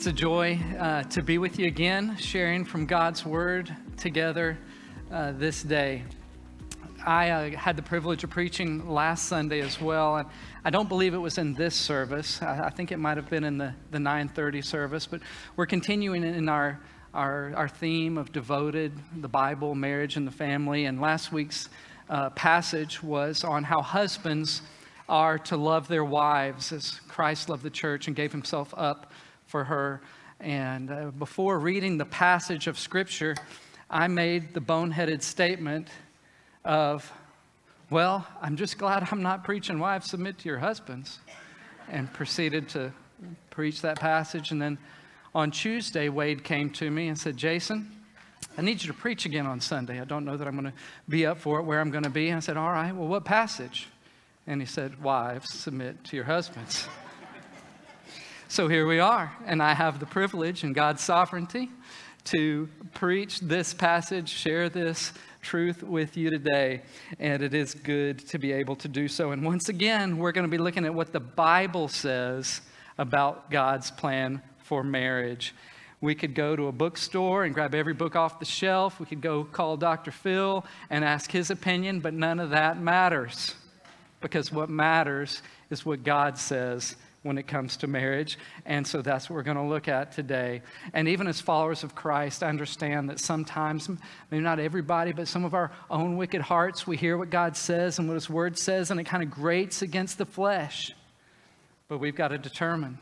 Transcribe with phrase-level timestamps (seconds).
[0.00, 4.56] It's a joy uh, to be with you again, sharing from God's Word together
[5.12, 6.04] uh, this day.
[7.04, 10.28] I uh, had the privilege of preaching last Sunday as well, and
[10.64, 12.40] I don't believe it was in this service.
[12.40, 15.20] I, I think it might have been in the, the 9:30 service, but
[15.56, 16.80] we're continuing in our,
[17.12, 20.86] our our theme of devoted, the Bible, marriage, and the family.
[20.86, 21.68] And last week's
[22.08, 24.62] uh, passage was on how husbands
[25.10, 29.12] are to love their wives as Christ loved the church and gave Himself up
[29.50, 30.00] for her.
[30.38, 33.34] And uh, before reading the passage of Scripture,
[33.90, 35.88] I made the boneheaded statement
[36.64, 37.12] of,
[37.90, 41.18] well, I'm just glad I'm not preaching wives submit to your husbands,
[41.90, 42.92] and proceeded to
[43.50, 44.52] preach that passage.
[44.52, 44.78] And then
[45.34, 47.90] on Tuesday, Wade came to me and said, Jason,
[48.56, 50.00] I need you to preach again on Sunday.
[50.00, 52.10] I don't know that I'm going to be up for it, where I'm going to
[52.10, 52.28] be.
[52.28, 53.88] And I said, All right, well, what passage?
[54.46, 56.88] And he said, Wives, submit to your husbands.
[58.50, 61.70] So here we are, and I have the privilege in God's sovereignty
[62.24, 66.82] to preach this passage, share this truth with you today,
[67.20, 69.30] and it is good to be able to do so.
[69.30, 72.60] And once again, we're going to be looking at what the Bible says
[72.98, 75.54] about God's plan for marriage.
[76.00, 78.98] We could go to a bookstore and grab every book off the shelf.
[78.98, 80.10] We could go call Dr.
[80.10, 83.54] Phil and ask his opinion, but none of that matters
[84.20, 85.40] because what matters
[85.70, 88.38] is what God says when it comes to marriage.
[88.64, 90.62] And so that's what we're going to look at today.
[90.94, 93.90] And even as followers of Christ, I understand that sometimes,
[94.30, 97.98] maybe not everybody, but some of our own wicked hearts, we hear what God says
[97.98, 100.92] and what His Word says, and it kind of grates against the flesh.
[101.88, 102.98] But we've got to determine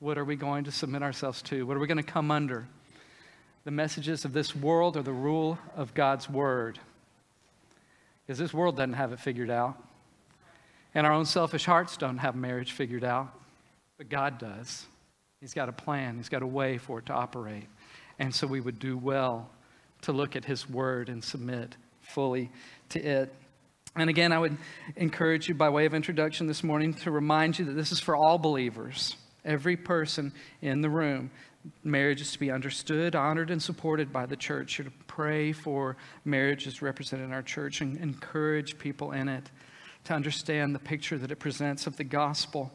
[0.00, 1.66] what are we going to submit ourselves to?
[1.66, 2.66] What are we going to come under?
[3.64, 6.78] The messages of this world or the rule of God's Word?
[8.26, 9.76] Because this world doesn't have it figured out.
[10.94, 13.28] And our own selfish hearts don't have marriage figured out,
[13.98, 14.86] but God does.
[15.40, 17.66] He's got a plan, He's got a way for it to operate.
[18.18, 19.48] And so we would do well
[20.02, 22.50] to look at His word and submit fully
[22.90, 23.32] to it.
[23.96, 24.56] And again, I would
[24.96, 28.16] encourage you, by way of introduction this morning, to remind you that this is for
[28.16, 30.32] all believers, every person
[30.62, 31.30] in the room.
[31.82, 34.78] Marriage is to be understood, honored, and supported by the church.
[34.78, 39.50] You're to pray for marriages represented in our church and encourage people in it
[40.08, 42.72] to understand the picture that it presents of the gospel.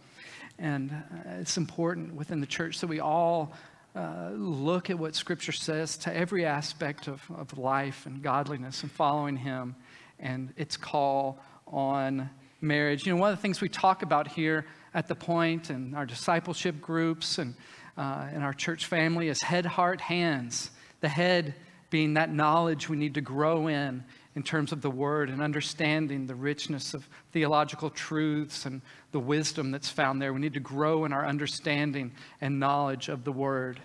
[0.60, 3.54] And uh, it's important within the church that we all
[3.96, 8.92] uh, look at what Scripture says to every aspect of, of life and godliness and
[8.92, 9.76] following Him
[10.20, 12.30] and its call on
[12.62, 13.08] marriage.
[13.08, 16.06] You know, one of the things we talk about here at the point and our
[16.06, 17.56] discipleship groups and
[17.98, 20.70] uh, in our church family is head, heart, hands.
[21.02, 21.56] The head
[21.90, 24.04] being that knowledge we need to grow in
[24.36, 29.72] in terms of the Word and understanding the richness of theological truths and the wisdom
[29.72, 30.34] that's found there.
[30.34, 33.80] We need to grow in our understanding and knowledge of the Word.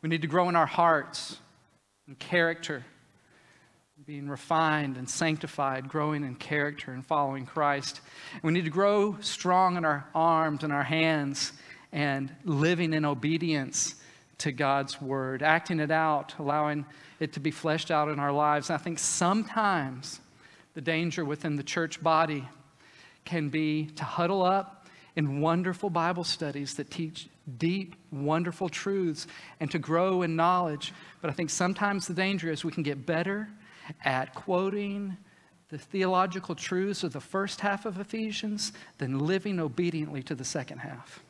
[0.00, 1.36] We need to grow in our hearts
[2.06, 2.84] and character,
[4.04, 8.00] being refined and sanctified, growing in character and following Christ.
[8.42, 11.52] We need to grow strong in our arms and our hands
[11.92, 13.94] and living in obedience
[14.38, 16.84] to God's Word, acting it out, allowing
[17.22, 18.68] it to be fleshed out in our lives.
[18.68, 20.20] I think sometimes
[20.74, 22.48] the danger within the church body
[23.24, 27.28] can be to huddle up in wonderful Bible studies that teach
[27.58, 29.26] deep, wonderful truths
[29.60, 30.92] and to grow in knowledge.
[31.20, 33.48] But I think sometimes the danger is we can get better
[34.04, 35.16] at quoting
[35.68, 40.78] the theological truths of the first half of Ephesians than living obediently to the second
[40.78, 41.22] half.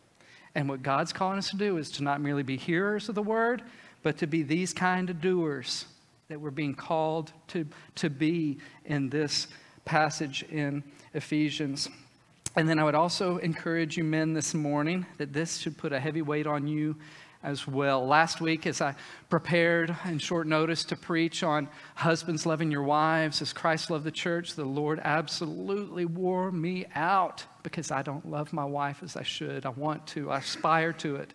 [0.54, 3.22] And what God's calling us to do is to not merely be hearers of the
[3.22, 3.62] word,
[4.02, 5.86] but to be these kind of doers
[6.28, 9.48] that we're being called to, to be in this
[9.84, 10.82] passage in
[11.14, 11.88] Ephesians.
[12.56, 16.00] And then I would also encourage you, men, this morning, that this should put a
[16.00, 16.96] heavy weight on you
[17.42, 18.06] as well.
[18.06, 18.94] Last week, as I
[19.28, 24.12] prepared in short notice to preach on husbands loving your wives as Christ loved the
[24.12, 29.22] church, the Lord absolutely wore me out because I don't love my wife as I
[29.22, 29.66] should.
[29.66, 31.32] I want to, I aspire to it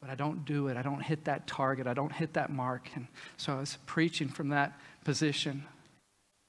[0.00, 0.76] but I don't do it.
[0.76, 1.86] I don't hit that target.
[1.86, 2.88] I don't hit that mark.
[2.94, 3.06] And
[3.36, 5.64] so I was preaching from that position.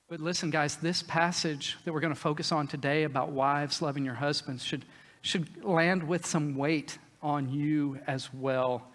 [0.09, 4.05] But listen, guys, this passage that we're going to focus on today about wives loving
[4.05, 4.85] your husbands should,
[5.21, 8.87] should land with some weight on you as well.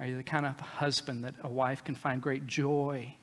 [0.00, 3.14] Are you the kind of husband that a wife can find great joy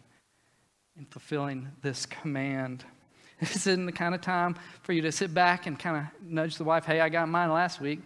[0.98, 2.84] in fulfilling this command?
[3.40, 6.56] This isn't the kind of time for you to sit back and kind of nudge
[6.56, 8.00] the wife, hey, I got mine last week.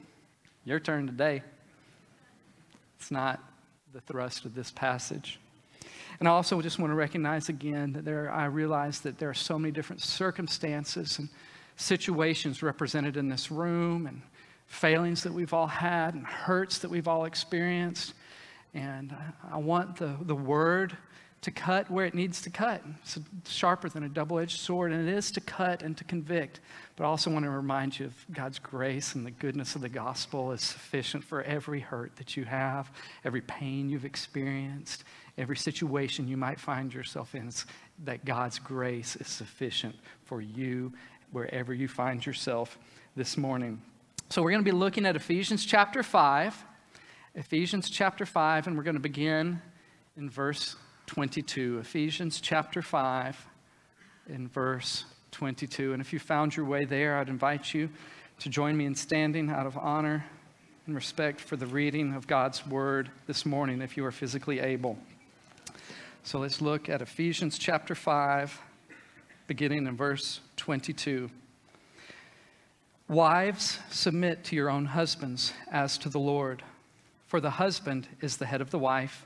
[0.65, 1.44] Your turn today.
[2.99, 3.39] It's not
[3.94, 5.39] the thrust of this passage.
[6.19, 9.35] And I also just want to recognize again that there, I realize that there are
[9.35, 11.29] so many different circumstances and
[11.75, 14.21] situations represented in this room and
[14.65, 18.13] failings that we've all had and hurts that we've all experienced.
[18.73, 19.15] And
[19.51, 20.97] I want the, the word
[21.47, 22.83] to cut where it needs to cut.
[23.01, 26.59] It's sharper than a double edged sword, and it is to cut and to convict.
[26.97, 29.88] But I also want to remind you of God's grace and the goodness of the
[29.88, 32.91] gospel is sufficient for every hurt that you have,
[33.23, 35.05] every pain you've experienced,
[35.38, 37.47] every situation you might find yourself in.
[37.47, 37.65] It's
[38.03, 39.95] that God's grace is sufficient
[40.25, 40.91] for you
[41.31, 42.77] wherever you find yourself
[43.15, 43.81] this morning.
[44.27, 46.65] So we're going to be looking at Ephesians chapter 5.
[47.35, 49.61] Ephesians chapter 5, and we're going to begin
[50.17, 50.75] in verse
[51.07, 51.80] 22.
[51.80, 53.48] Ephesians chapter 5,
[54.30, 55.94] in verse 22.
[55.94, 57.89] And if you found your way there, I'd invite you
[58.39, 60.25] to join me in standing out of honor
[60.86, 64.98] and respect for the reading of God's word this morning, if you are physically able.
[66.24, 68.62] So let's look at Ephesians chapter 5,
[69.48, 71.30] beginning in verse 22.
[73.07, 76.63] Wives, submit to your own husbands as to the Lord.
[77.27, 79.25] For the husband is the head of the wife,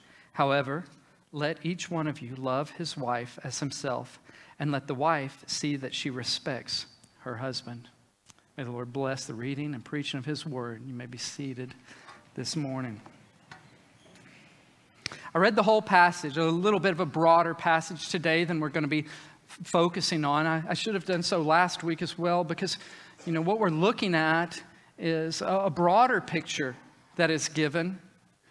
[0.33, 0.85] However,
[1.31, 4.19] let each one of you love his wife as himself,
[4.59, 6.85] and let the wife see that she respects
[7.19, 7.89] her husband.
[8.57, 10.81] May the Lord bless the reading and preaching of his word.
[10.85, 11.73] You may be seated
[12.35, 13.01] this morning.
[15.33, 18.69] I read the whole passage, a little bit of a broader passage today than we're
[18.69, 19.05] going to be
[19.63, 20.45] focusing on.
[20.45, 22.77] I, I, should have done so last week as well because,
[23.25, 24.61] you know, what we're looking at
[24.97, 26.75] is a, a broader picture
[27.15, 27.99] that is given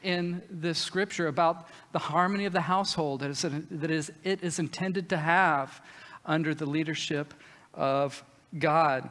[0.02, 4.58] in this scripture about the harmony of the household that is, that is it is
[4.58, 5.80] intended to have
[6.24, 7.34] under the leadership
[7.74, 8.22] of
[8.58, 9.10] God.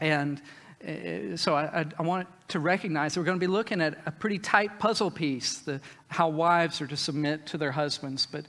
[0.00, 0.40] And
[0.86, 4.12] uh, so I, I, want to recognize that we're going to be looking at a
[4.12, 8.26] pretty tight puzzle piece, the, how wives are to submit to their husbands.
[8.30, 8.44] But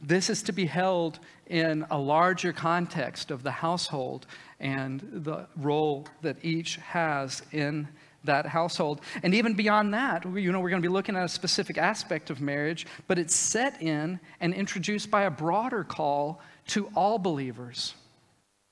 [0.00, 1.18] this is to be held
[1.48, 4.26] in a larger context of the household
[4.58, 7.88] and the role that each has in
[8.26, 9.00] that household.
[9.22, 12.30] And even beyond that, you know, we're going to be looking at a specific aspect
[12.30, 17.94] of marriage, but it's set in and introduced by a broader call to all believers,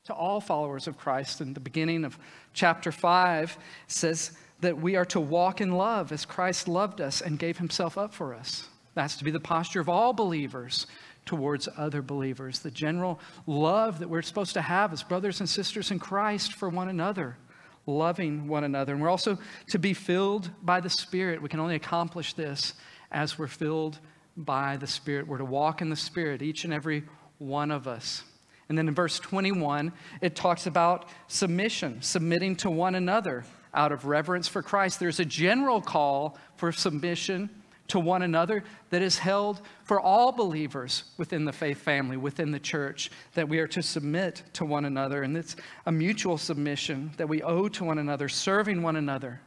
[0.05, 1.41] to all followers of Christ.
[1.41, 2.19] And the beginning of
[2.53, 3.56] chapter 5
[3.87, 7.99] says that we are to walk in love as Christ loved us and gave himself
[7.99, 8.69] up for us.
[8.95, 10.87] That's to be the posture of all believers
[11.27, 15.91] towards other believers, the general love that we're supposed to have as brothers and sisters
[15.91, 17.37] in Christ for one another,
[17.86, 18.93] loving one another.
[18.93, 19.38] And we're also
[19.69, 21.43] to be filled by the Spirit.
[21.43, 22.74] We can only accomplish this
[23.10, 23.98] as we're filled
[24.36, 25.26] by the Spirit.
[25.26, 27.05] We're to walk in the Spirit, each and every
[27.38, 28.22] one of us.
[28.69, 34.06] And then in verse 21, it talks about submission, submitting to one another out of
[34.06, 35.00] reverence for Christ.
[35.00, 37.50] There's a general call for submission
[37.88, 42.58] to one another that is held for all believers within the faith family, within the
[42.58, 45.22] church, that we are to submit to one another.
[45.22, 49.41] And it's a mutual submission that we owe to one another, serving one another,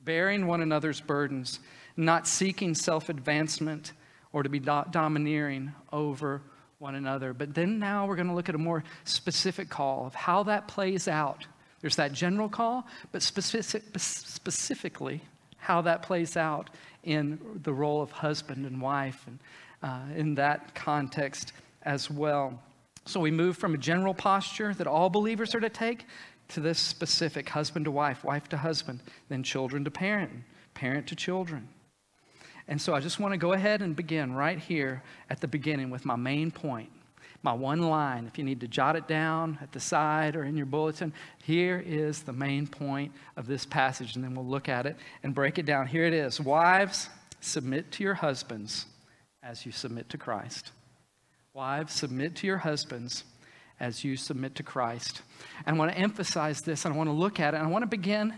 [0.00, 1.60] bearing one another's burdens,
[1.96, 3.92] not seeking self advancement
[4.32, 6.42] or to be do- domineering over
[6.78, 7.32] one another.
[7.32, 10.68] But then now we're going to look at a more specific call of how that
[10.68, 11.46] plays out.
[11.80, 15.22] There's that general call, but specific, specifically,
[15.58, 16.70] how that plays out
[17.04, 19.38] in the role of husband and wife and
[19.82, 22.60] uh, in that context as well.
[23.06, 26.04] So we move from a general posture that all believers are to take
[26.48, 30.30] to this specific husband to wife, wife to husband, then children to parent,
[30.74, 31.68] parent to children.
[32.66, 35.90] And so I just want to go ahead and begin right here at the beginning
[35.90, 36.90] with my main point
[37.42, 38.26] my one line.
[38.26, 41.12] If you need to jot it down at the side or in your bulletin,
[41.44, 45.34] here is the main point of this passage, and then we'll look at it and
[45.34, 45.86] break it down.
[45.86, 47.08] Here it is Wives,
[47.40, 48.86] submit to your husbands
[49.42, 50.72] as you submit to Christ.
[51.54, 53.24] Wives, submit to your husbands
[53.80, 55.22] as you submit to Christ.
[55.64, 57.70] And I want to emphasize this, and I want to look at it, and I
[57.70, 58.34] want to begin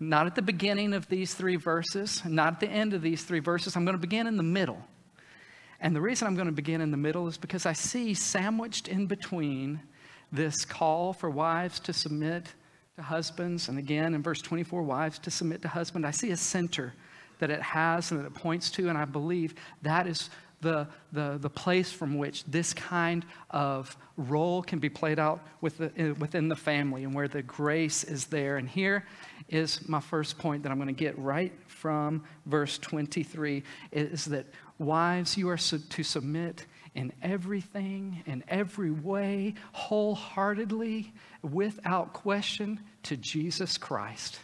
[0.00, 3.40] not at the beginning of these three verses, not at the end of these three
[3.40, 3.76] verses.
[3.76, 4.82] I'm going to begin in the middle.
[5.84, 8.88] And the reason I'm going to begin in the middle is because I see sandwiched
[8.88, 9.82] in between
[10.32, 12.46] this call for wives to submit
[12.96, 16.06] to husbands, and again in verse 24, wives to submit to husband.
[16.06, 16.94] I see a center
[17.38, 20.30] that it has and that it points to, and I believe that is
[20.62, 25.76] the, the, the place from which this kind of role can be played out with
[25.76, 28.56] the, within the family and where the grace is there.
[28.56, 29.04] And here
[29.50, 33.62] is my first point that I'm going to get right from verse 23
[33.92, 34.46] is that
[34.78, 41.12] wives, you are to submit in everything, in every way, wholeheartedly,
[41.42, 44.38] without question, to Jesus Christ.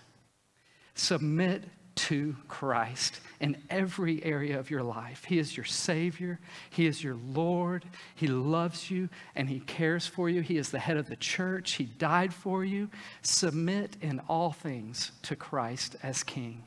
[0.94, 5.24] Submit to Christ in every area of your life.
[5.24, 7.84] He is your Savior, He is your Lord,
[8.14, 10.40] He loves you, and He cares for you.
[10.40, 12.88] He is the head of the church, He died for you.
[13.22, 16.64] Submit in all things to Christ as King.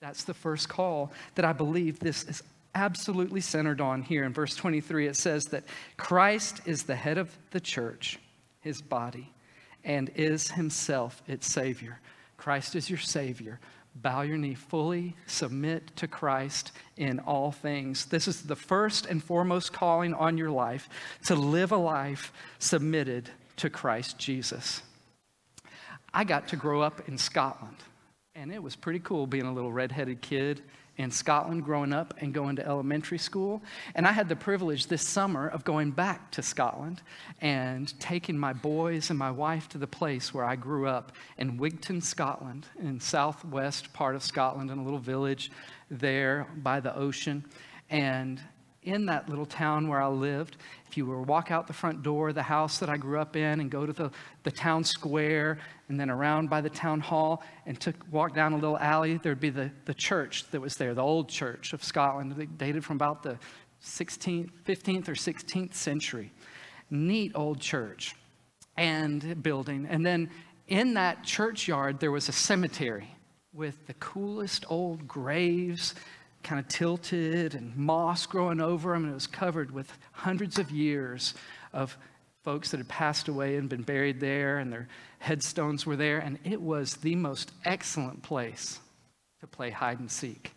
[0.00, 2.42] That's the first call that I believe this is
[2.74, 4.24] absolutely centered on here.
[4.24, 5.64] In verse 23, it says that
[5.96, 8.18] Christ is the head of the church,
[8.60, 9.32] His body,
[9.84, 12.00] and is Himself its Savior.
[12.36, 13.60] Christ is your Savior
[13.94, 18.06] bow your knee fully, submit to Christ in all things.
[18.06, 20.88] This is the first and foremost calling on your life
[21.26, 24.82] to live a life submitted to Christ Jesus.
[26.14, 27.76] I got to grow up in Scotland,
[28.34, 30.62] and it was pretty cool being a little redheaded kid
[30.98, 33.62] in Scotland growing up and going to elementary school.
[33.94, 37.02] And I had the privilege this summer of going back to Scotland
[37.40, 41.58] and taking my boys and my wife to the place where I grew up in
[41.58, 45.50] Wigtown, Scotland, in southwest part of Scotland, in a little village
[45.90, 47.44] there by the ocean.
[47.88, 48.40] And
[48.82, 50.56] in that little town where I lived,
[50.88, 53.18] if you were to walk out the front door of the house that I grew
[53.18, 54.10] up in and go to the,
[54.42, 55.58] the town square
[55.92, 59.38] and then around by the town hall and took, walk down a little alley, there'd
[59.38, 63.22] be the, the church that was there, the old church of Scotland, dated from about
[63.22, 63.38] the
[63.84, 66.32] 16th, 15th or 16th century.
[66.88, 68.16] Neat old church
[68.78, 69.86] and building.
[69.86, 70.30] And then
[70.66, 73.14] in that churchyard, there was a cemetery
[73.52, 75.94] with the coolest old graves
[76.42, 80.70] kind of tilted and moss growing over them, and it was covered with hundreds of
[80.70, 81.34] years
[81.74, 81.98] of
[82.42, 86.38] folks that had passed away and been buried there, and their headstones were there, and
[86.44, 88.80] it was the most excellent place
[89.40, 90.52] to play hide and seek.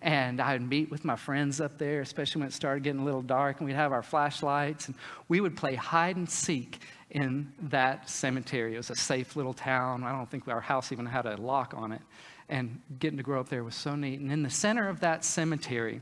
[0.00, 3.04] And I would meet with my friends up there, especially when it started getting a
[3.04, 4.96] little dark, and we'd have our flashlights, and
[5.28, 8.74] we would play hide and seek in that cemetery.
[8.74, 10.02] It was a safe little town.
[10.02, 12.00] I don't think our house even had a lock on it
[12.48, 14.20] and getting to grow up there was so neat.
[14.20, 16.00] And in the center of that cemetery,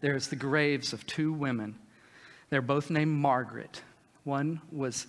[0.00, 1.78] there's the graves of two women.
[2.50, 3.82] They're both named Margaret.
[4.24, 5.06] One was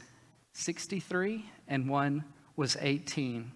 [0.54, 2.24] 63 and one
[2.56, 3.52] was 18.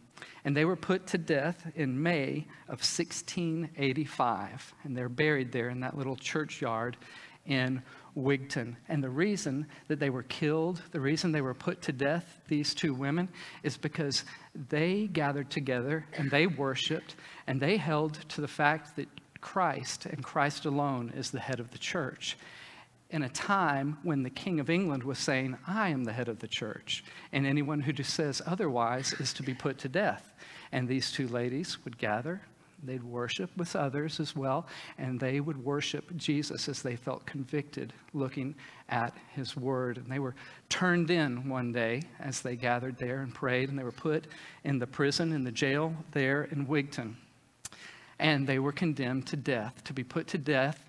[0.45, 4.73] And they were put to death in May of 1685.
[4.83, 6.97] And they're buried there in that little churchyard
[7.45, 7.81] in
[8.15, 8.75] Wigtown.
[8.87, 12.73] And the reason that they were killed, the reason they were put to death, these
[12.73, 13.29] two women,
[13.63, 14.25] is because
[14.69, 19.07] they gathered together and they worshiped and they held to the fact that
[19.39, 22.37] Christ and Christ alone is the head of the church.
[23.09, 26.39] In a time when the King of England was saying, I am the head of
[26.39, 30.33] the church, and anyone who says otherwise is to be put to death.
[30.71, 32.41] And these two ladies would gather,
[32.83, 37.91] They'd worship with others as well, and they would worship Jesus as they felt convicted
[38.13, 38.53] looking
[38.89, 39.97] at his word.
[39.97, 40.35] And they were
[40.69, 44.27] turned in one day as they gathered there and prayed, and they were put
[44.63, 47.15] in the prison, in the jail there in Wigtown.
[48.19, 50.83] And they were condemned to death, to be put to death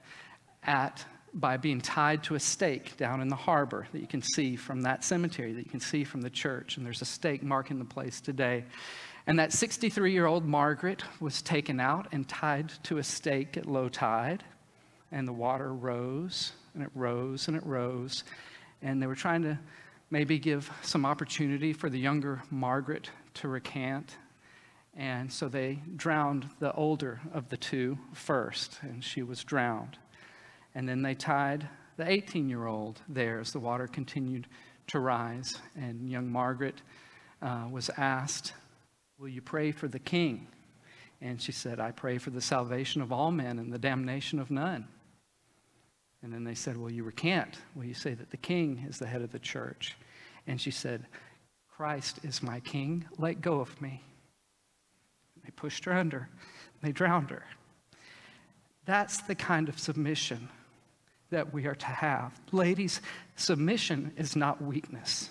[0.65, 1.05] at
[1.39, 4.83] by being tied to a stake down in the harbor that you can see from
[4.83, 6.77] that cemetery, that you can see from the church.
[6.77, 8.65] And there's a stake marking the place today.
[9.27, 13.67] And that 63 year old Margaret was taken out and tied to a stake at
[13.67, 14.43] low tide.
[15.13, 18.25] And the water rose and it rose and it rose.
[18.83, 19.59] And they were trying to
[20.11, 24.17] maybe give some opportunity for the younger Margaret to recant.
[24.97, 29.97] And so they drowned the older of the two first, and she was drowned.
[30.79, 34.47] And then they tied the 18 year old there as the water continued
[34.87, 35.59] to rise.
[35.75, 36.83] And young Margaret
[37.43, 38.53] uh, was asked
[39.19, 40.47] Will you pray for the king?
[41.21, 44.53] And she said, I pray for the salvation of all men and the damnation of
[44.53, 44.87] none.
[46.23, 47.59] And then they said, Well, you recant.
[47.75, 49.97] Will you say that the king is the head of the church?
[50.47, 51.07] And she said,
[51.69, 53.05] Christ is my king.
[53.19, 54.01] Let go of me.
[55.43, 56.29] They pushed her under,
[56.85, 57.43] they drowned her.
[58.85, 60.49] That's the kind of submission
[61.31, 62.39] that we are to have.
[62.53, 63.01] Ladies,
[63.37, 65.31] submission is not weakness.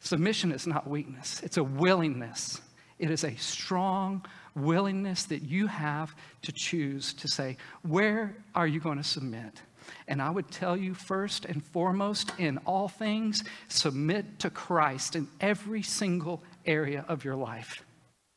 [0.00, 2.60] Submission is not weakness, it's a willingness.
[2.98, 8.78] It is a strong willingness that you have to choose to say, where are you
[8.78, 9.60] going to submit?
[10.06, 15.28] And I would tell you first and foremost, in all things, submit to Christ in
[15.40, 17.84] every single area of your life.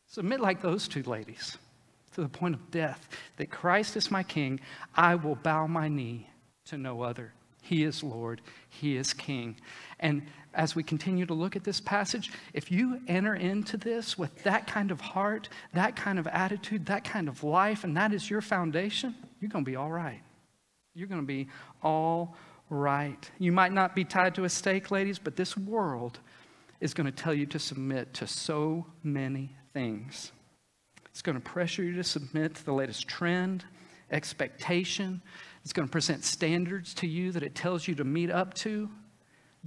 [0.07, 1.57] Submit like those two ladies
[2.17, 3.07] to the point of death
[3.37, 4.59] that Christ is my king.
[4.95, 6.27] I will bow my knee
[6.65, 7.31] to no other.
[7.61, 9.55] He is Lord, He is King.
[9.99, 10.23] And
[10.55, 14.65] as we continue to look at this passage, if you enter into this with that
[14.65, 18.41] kind of heart, that kind of attitude, that kind of life, and that is your
[18.41, 20.21] foundation, you're going to be all right.
[20.95, 21.49] You're going to be
[21.83, 22.35] all
[22.71, 23.29] right.
[23.37, 26.17] You might not be tied to a stake, ladies, but this world
[26.81, 30.31] is going to tell you to submit to so many things.
[31.17, 33.65] It's going to pressure you to submit to the latest trend,
[34.11, 35.19] expectation.
[35.63, 38.87] It's going to present standards to you that it tells you to meet up to.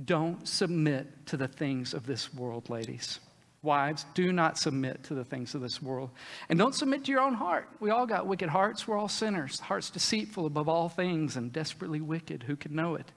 [0.04, 3.18] Don't submit to the things of this world, ladies.
[3.62, 6.10] Wives, do not submit to the things of this world.
[6.48, 7.68] And don't submit to your own heart.
[7.80, 8.86] We all got wicked hearts.
[8.86, 9.58] We're all sinners.
[9.58, 12.44] Heart's deceitful above all things and desperately wicked.
[12.44, 13.10] Who can know it?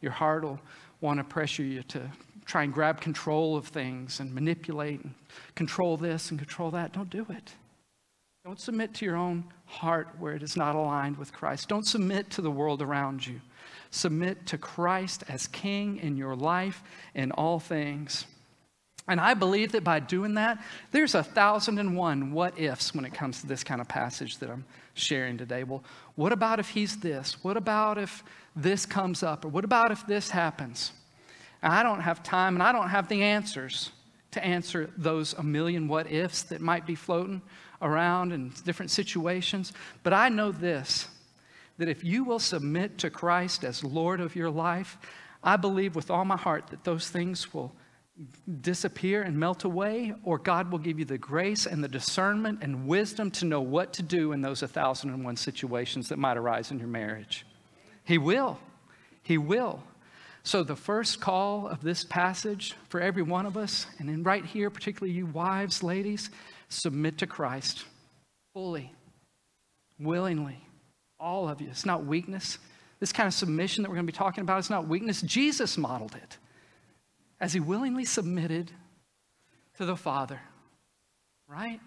[0.00, 0.58] Your heart will
[1.00, 2.10] want to pressure you to
[2.44, 5.14] try and grab control of things and manipulate and
[5.54, 6.92] control this and control that.
[6.92, 7.54] Don't do it.
[8.48, 11.68] Don't submit to your own heart where it is not aligned with Christ.
[11.68, 13.42] Don't submit to the world around you.
[13.90, 16.82] Submit to Christ as King in your life
[17.14, 18.24] in all things.
[19.06, 23.04] And I believe that by doing that, there's a thousand and one what ifs when
[23.04, 24.64] it comes to this kind of passage that I'm
[24.94, 25.62] sharing today.
[25.62, 27.44] Well, what about if he's this?
[27.44, 28.24] What about if
[28.56, 29.44] this comes up?
[29.44, 30.92] Or what about if this happens?
[31.62, 33.90] I don't have time and I don't have the answers
[34.30, 37.42] to answer those a million what ifs that might be floating
[37.80, 39.72] around in different situations.
[40.02, 41.08] But I know this
[41.78, 44.98] that if you will submit to Christ as Lord of your life,
[45.44, 47.72] I believe with all my heart that those things will
[48.60, 52.88] disappear and melt away, or God will give you the grace and the discernment and
[52.88, 56.88] wisdom to know what to do in those 1001 situations that might arise in your
[56.88, 57.46] marriage.
[58.04, 58.58] He will.
[59.22, 59.82] He will.
[60.42, 64.44] So, the first call of this passage for every one of us, and then right
[64.44, 66.30] here, particularly you wives, ladies,
[66.68, 67.84] submit to Christ
[68.52, 68.92] fully,
[69.98, 70.58] willingly.
[71.20, 71.68] All of you.
[71.68, 72.58] It's not weakness.
[73.00, 75.20] This kind of submission that we're going to be talking about is not weakness.
[75.22, 76.38] Jesus modeled it
[77.40, 78.70] as he willingly submitted
[79.76, 80.40] to the Father,
[81.46, 81.80] right?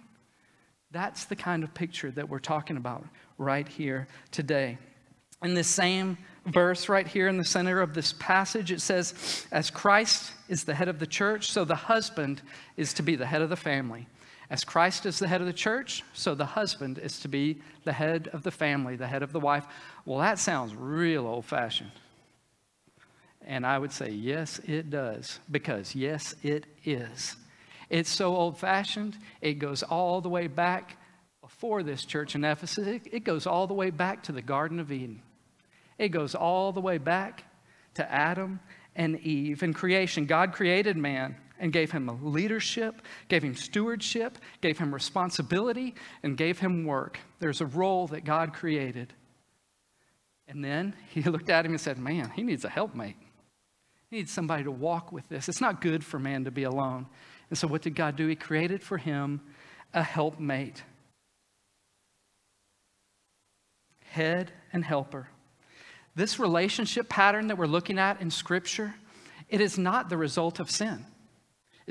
[0.91, 3.06] That's the kind of picture that we're talking about
[3.38, 4.78] right here today.
[5.44, 9.70] In this same verse right here in the center of this passage, it says, As
[9.70, 12.41] Christ is the head of the church, so the husband
[12.78, 14.08] is to be the head of the family.
[14.52, 17.94] As Christ is the head of the church, so the husband is to be the
[17.94, 19.66] head of the family, the head of the wife.
[20.04, 21.94] Well, that sounds real old fashioned.
[23.46, 27.38] And I would say, yes, it does, because yes, it is.
[27.90, 30.98] It's so old fashioned, it goes all the way back
[31.40, 33.00] before this church in Ephesus.
[33.10, 35.22] It goes all the way back to the Garden of Eden.
[35.98, 37.46] It goes all the way back
[37.94, 38.60] to Adam
[38.98, 39.64] and Eve.
[39.64, 45.93] In creation, God created man and gave him leadership, gave him stewardship, gave him responsibility,
[46.24, 47.19] and gave him work.
[47.39, 49.13] There's a role that God created.
[50.47, 53.15] And then he looked at him and said, Man, he needs a helpmate.
[54.10, 55.47] He needs somebody to walk with this.
[55.47, 57.06] It's not good for man to be alone.
[57.50, 58.26] And so, what did God do?
[58.28, 59.39] He created for him
[59.93, 60.82] a helpmate,
[64.04, 65.30] head and helper.
[66.15, 68.95] This relationship pattern that we're looking at in Scripture,
[69.47, 71.06] it is not the result of sin.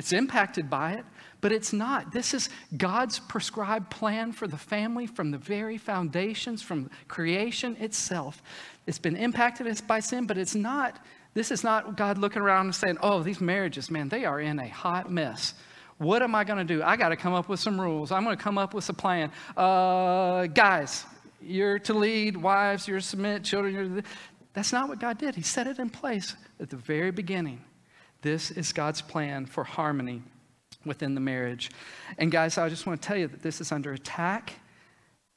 [0.00, 1.04] It's impacted by it,
[1.42, 2.10] but it's not.
[2.10, 8.42] This is God's prescribed plan for the family from the very foundations, from creation itself.
[8.86, 10.98] It's been impacted by sin, but it's not
[11.34, 14.58] this is not God looking around and saying, oh, these marriages, man, they are in
[14.58, 15.52] a hot mess.
[15.98, 16.82] What am I going to do?
[16.82, 18.10] I got to come up with some rules.
[18.10, 19.30] I'm going to come up with a plan.
[19.54, 21.04] Uh, guys,
[21.42, 24.08] you're to lead, wives, you're to submit, children, you're to...
[24.54, 25.34] That's not what God did.
[25.34, 27.62] He set it in place at the very beginning.
[28.22, 30.22] This is God's plan for harmony
[30.84, 31.70] within the marriage.
[32.18, 34.54] And guys, I just want to tell you that this is under attack.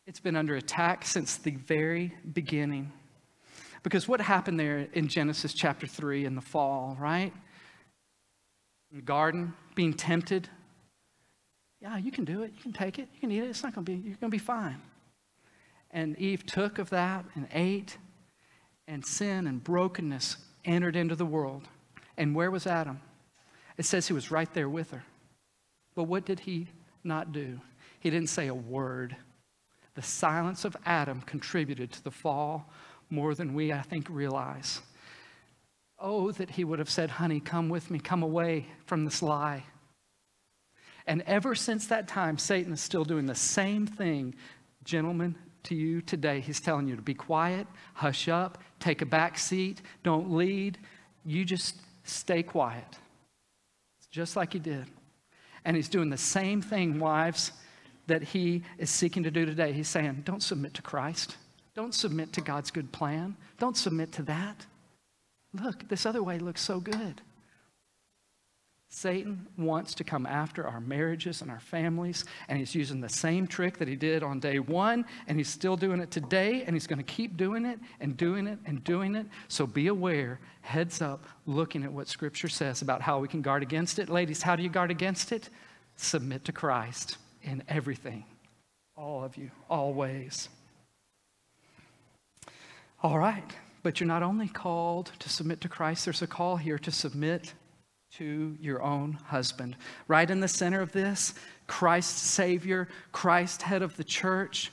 [0.05, 2.91] It's been under attack since the very beginning.
[3.83, 7.33] Because what happened there in Genesis chapter 3 in the fall, right?
[8.91, 10.49] In the garden, being tempted.
[11.81, 12.53] Yeah, you can do it.
[12.55, 13.09] You can take it.
[13.13, 13.49] You can eat it.
[13.49, 14.81] It's not going to be, you're going to be fine.
[15.91, 17.97] And Eve took of that and ate,
[18.87, 21.67] and sin and brokenness entered into the world.
[22.17, 23.01] And where was Adam?
[23.77, 25.03] It says he was right there with her.
[25.95, 26.67] But what did he
[27.03, 27.59] not do?
[27.99, 29.15] He didn't say a word.
[29.95, 32.69] The silence of Adam contributed to the fall
[33.09, 34.81] more than we, I think, realize.
[35.99, 39.63] Oh, that he would have said, Honey, come with me, come away from this lie.
[41.05, 44.35] And ever since that time, Satan is still doing the same thing.
[44.83, 49.37] Gentlemen, to you today, he's telling you to be quiet, hush up, take a back
[49.37, 50.77] seat, don't lead.
[51.25, 52.87] You just stay quiet.
[53.99, 54.85] It's Just like he did.
[55.65, 57.51] And he's doing the same thing, wives,
[58.07, 59.71] that he is seeking to do today.
[59.71, 61.37] He's saying, don't submit to Christ.
[61.73, 63.35] Don't submit to God's good plan.
[63.59, 64.65] Don't submit to that.
[65.53, 67.21] Look, this other way looks so good.
[68.95, 73.47] Satan wants to come after our marriages and our families, and he's using the same
[73.47, 76.85] trick that he did on day one, and he's still doing it today, and he's
[76.85, 79.25] going to keep doing it and doing it and doing it.
[79.47, 83.63] So be aware, heads up, looking at what Scripture says about how we can guard
[83.63, 84.09] against it.
[84.09, 85.49] Ladies, how do you guard against it?
[85.95, 88.23] Submit to Christ in everything.
[88.95, 90.49] All of you, always.
[93.01, 93.51] All right,
[93.81, 97.55] but you're not only called to submit to Christ, there's a call here to submit
[98.17, 99.75] to your own husband.
[100.07, 101.33] Right in the center of this,
[101.67, 104.71] Christ Savior, Christ head of the church.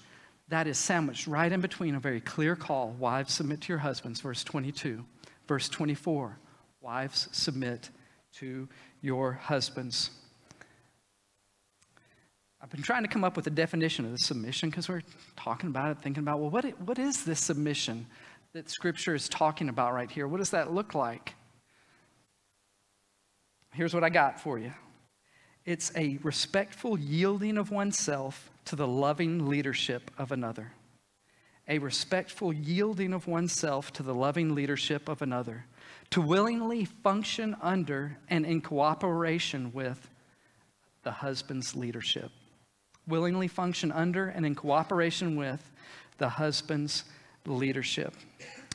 [0.49, 2.91] That is sandwiched right in between a very clear call.
[2.99, 5.05] Wives, submit to your husbands, verse 22.
[5.47, 6.39] Verse 24,
[6.81, 7.91] wives, submit
[8.35, 8.69] to
[9.01, 10.11] your husbands.
[12.63, 15.03] I've been trying to come up with a definition of the submission because we're
[15.37, 18.07] talking about it, thinking about, well, what, what is this submission
[18.53, 20.29] that Scripture is talking about right here?
[20.29, 21.35] What does that look like?
[23.73, 24.73] Here's what I got for you
[25.65, 30.73] it's a respectful yielding of oneself to the loving leadership of another.
[31.69, 35.67] A respectful yielding of oneself to the loving leadership of another.
[36.11, 40.11] To willingly function under and in cooperation with
[41.05, 42.31] the husband's leadership.
[43.07, 45.71] Willingly function under and in cooperation with
[46.19, 47.05] the husband's
[47.47, 48.15] leadership.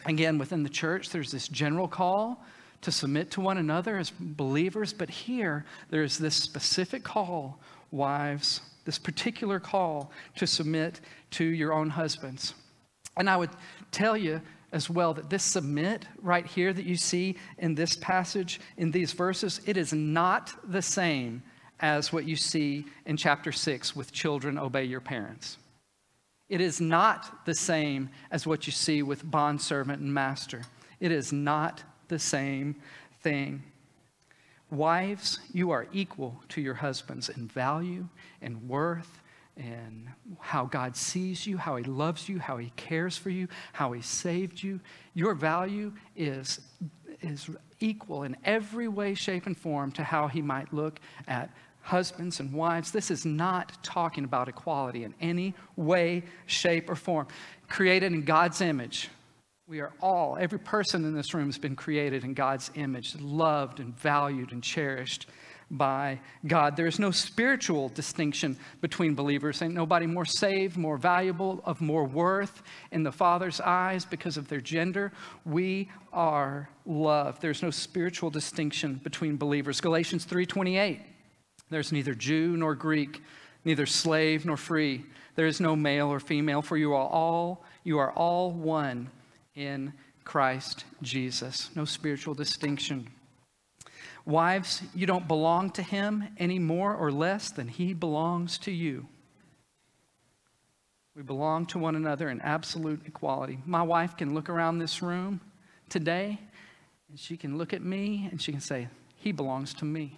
[0.05, 2.45] Again, within the church, there's this general call
[2.81, 7.59] to submit to one another as believers, but here there's this specific call,
[7.91, 12.53] wives, this particular call to submit to your own husbands.
[13.17, 13.51] And I would
[13.91, 18.59] tell you as well that this submit right here that you see in this passage,
[18.77, 21.41] in these verses, it is not the same
[21.79, 25.57] as what you see in chapter 6 with children obey your parents.
[26.49, 30.61] It is not the same as what you see with bondservant and master.
[30.99, 32.75] It is not the same
[33.21, 33.63] thing.
[34.71, 38.07] Wives, you are equal to your husbands in value
[38.41, 39.21] and worth
[39.57, 43.93] and how God sees you, how He loves you, how He cares for you, how
[43.93, 44.79] He saved you.
[45.13, 46.59] Your value is,
[47.21, 51.49] is equal in every way, shape, and form to how He might look at
[51.81, 52.91] husbands and wives.
[52.91, 57.27] This is not talking about equality in any way, shape, or form.
[57.69, 59.09] Created in God's image,
[59.67, 63.79] we are all, every person in this room has been created in God's image, loved
[63.79, 65.27] and valued and cherished
[65.71, 66.75] by God.
[66.75, 69.63] There is no spiritual distinction between believers.
[69.63, 74.47] Ain't nobody more saved, more valuable, of more worth in the Father's eyes because of
[74.47, 75.11] their gender.
[75.45, 77.41] We are loved.
[77.41, 79.81] There's no spiritual distinction between believers.
[79.81, 81.01] Galatians 3:28.
[81.71, 83.23] There's neither Jew nor Greek,
[83.63, 85.05] neither slave nor free.
[85.33, 89.09] There is no male or female, for you are all you are all one
[89.55, 91.69] in Christ Jesus.
[91.75, 93.07] No spiritual distinction.
[94.25, 99.07] Wives, you don't belong to him any more or less than he belongs to you.
[101.15, 103.59] We belong to one another in absolute equality.
[103.65, 105.39] My wife can look around this room
[105.89, 106.39] today
[107.09, 110.17] and she can look at me and she can say, He belongs to me.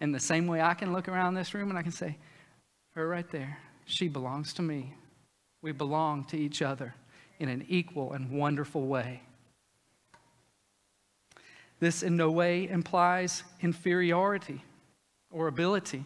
[0.00, 2.18] In the same way I can look around this room and I can say,
[2.94, 4.94] Her right there, she belongs to me.
[5.62, 6.94] We belong to each other
[7.38, 9.22] in an equal and wonderful way.
[11.80, 14.62] This in no way implies inferiority
[15.30, 16.04] or ability.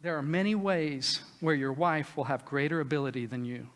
[0.00, 3.68] There are many ways where your wife will have greater ability than you.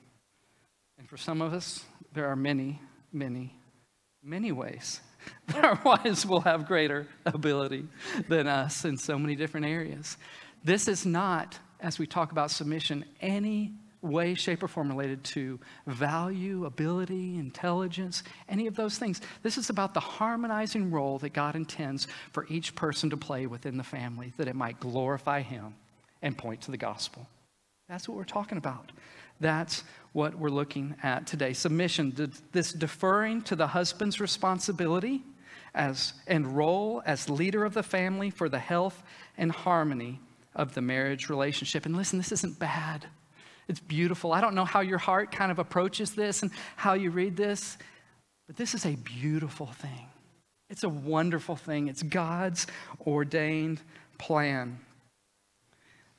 [0.98, 2.81] And for some of us, there are many,
[3.12, 3.55] many,
[4.22, 5.01] many ways
[5.48, 7.87] that our wives will have greater ability
[8.29, 10.16] than us in so many different areas.
[10.64, 13.72] This is not, as we talk about submission, any
[14.03, 19.21] way, shape, or form related to value, ability, intelligence, any of those things.
[19.43, 23.77] This is about the harmonizing role that God intends for each person to play within
[23.77, 25.75] the family, that it might glorify Him
[26.21, 27.27] and point to the gospel.
[27.88, 28.91] That's what we're talking about.
[29.41, 31.53] That's what we're looking at today.
[31.53, 35.23] Submission, this deferring to the husband's responsibility
[35.75, 39.03] as, and role as leader of the family for the health
[39.38, 40.21] and harmony
[40.55, 41.87] of the marriage relationship.
[41.87, 43.07] And listen, this isn't bad.
[43.68, 44.33] It's beautiful.
[44.33, 47.79] I don't know how your heart kind of approaches this and how you read this,
[48.46, 50.07] but this is a beautiful thing.
[50.68, 51.88] It's a wonderful thing.
[51.88, 52.66] It's God's
[53.07, 53.81] ordained
[54.18, 54.79] plan.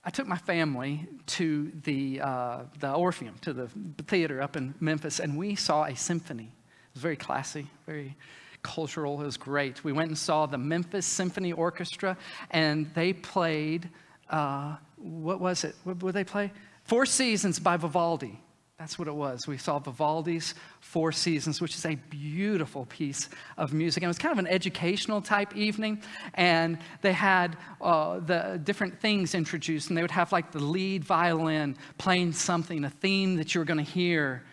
[0.04, 3.68] I took my family to the, uh, the Orpheum, to the
[4.04, 6.52] theater up in Memphis, and we saw a symphony.
[6.52, 8.16] It was very classy, very
[8.64, 9.22] cultural.
[9.22, 9.84] It was great.
[9.84, 12.18] We went and saw the Memphis Symphony Orchestra,
[12.52, 13.90] and they played,
[14.30, 15.76] uh, what was it?
[15.84, 16.52] What would they play?
[16.84, 18.40] Four Seasons by Vivaldi.
[18.78, 19.48] That's what it was.
[19.48, 24.04] We saw Vivaldi's Four Seasons, which is a beautiful piece of music.
[24.04, 26.02] And it was kind of an educational type evening.
[26.34, 29.88] And they had uh, the different things introduced.
[29.88, 33.66] And they would have like the lead violin playing something, a theme that you were
[33.66, 34.44] going to hear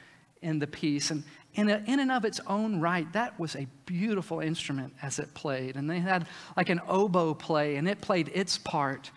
[0.43, 1.11] in the piece.
[1.11, 5.19] And in, a, in and of its own right, that was a beautiful instrument as
[5.19, 5.75] it played.
[5.75, 9.11] And they had like an oboe play, and it played its part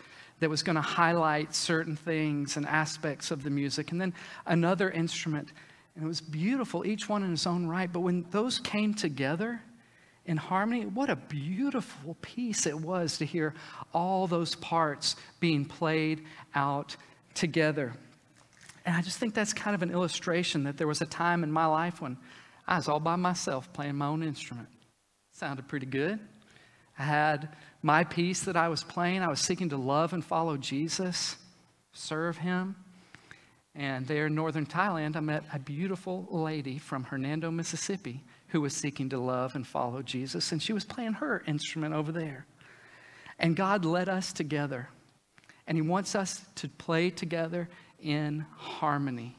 [0.44, 4.14] that was going to highlight certain things and aspects of the music, and then
[4.46, 5.54] another instrument.
[5.96, 7.92] And it was beautiful, each one in its own right.
[7.92, 9.62] But when those came together
[10.26, 13.54] in harmony, what a beautiful piece it was to hear
[13.94, 16.26] all those parts being played
[16.56, 16.98] out
[17.36, 17.94] together.
[18.86, 21.52] And I just think that's kind of an illustration that there was a time in
[21.52, 22.18] my life when
[22.68, 24.68] I was all by myself playing my own instrument.
[25.32, 26.20] Sounded pretty good.
[27.00, 29.22] I had my piece that I was playing.
[29.22, 31.36] I was seeking to love and follow Jesus,
[31.92, 32.78] serve him.
[33.76, 38.74] And there in northern Thailand, I met a beautiful lady from Hernando, Mississippi, who was
[38.74, 40.52] seeking to love and follow Jesus.
[40.52, 42.46] And she was playing her instrument over there.
[43.38, 44.90] And God led us together.
[45.68, 47.68] And He wants us to play together
[48.00, 49.36] in harmony,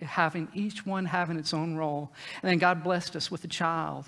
[0.00, 2.10] having each one having its own role.
[2.42, 4.06] And then God blessed us with a child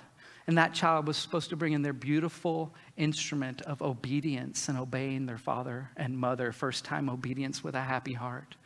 [0.51, 5.25] and that child was supposed to bring in their beautiful instrument of obedience and obeying
[5.25, 8.57] their father and mother, first time obedience with a happy heart.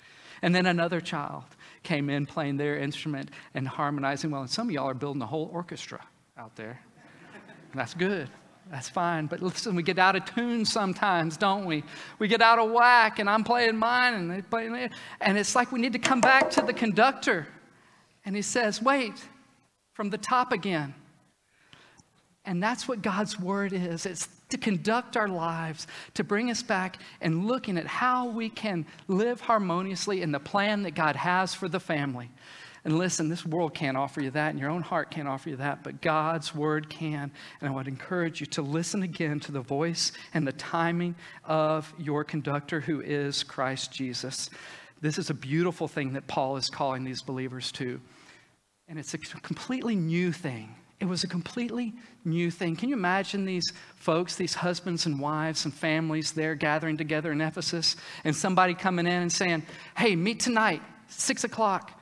[0.41, 1.45] And then another child
[1.83, 4.41] came in playing their instrument and harmonizing well.
[4.41, 6.01] And some of y'all are building a whole orchestra
[6.39, 6.81] out there.
[7.75, 8.31] That's good.
[8.71, 9.27] That's fine.
[9.27, 11.85] But listen, we get out of tune sometimes, don't we?
[12.19, 14.93] We get out of whack, and I'm playing mine, and they playing it.
[15.21, 17.47] And it's like we need to come back to the conductor.
[18.25, 19.23] And he says, Wait,
[19.93, 20.95] from the top again.
[22.47, 26.99] And that's what God's word is it's to conduct our lives, to bring us back
[27.21, 31.69] and looking at how we can live harmoniously in the plan that God has for
[31.69, 32.31] the family.
[32.85, 35.57] And listen, this world can't offer you that, and your own heart can't offer you
[35.57, 37.33] that, but God's word can.
[37.61, 41.93] And I would encourage you to listen again to the voice and the timing of
[41.99, 44.51] your conductor, who is Christ Jesus.
[45.01, 48.01] This is a beautiful thing that Paul is calling these believers to.
[48.87, 50.75] And it's a completely new thing.
[51.05, 51.93] It was a completely
[52.25, 52.77] new thing.
[52.77, 57.43] Can you imagine these folks, these husbands and wives and families there gathering together in
[57.43, 59.67] Ephesus and somebody coming in and saying,
[59.99, 62.01] Hey, meet tonight, six o'clock.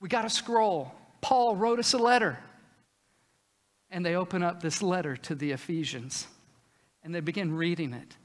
[0.00, 0.92] We got a scroll.
[1.20, 2.38] Paul wrote us a letter.
[3.90, 6.28] And they open up this letter to the Ephesians
[7.02, 8.16] and they begin reading it